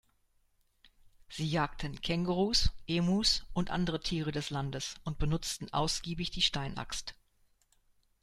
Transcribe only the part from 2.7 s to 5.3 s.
Emus und andere Tiere des Landes und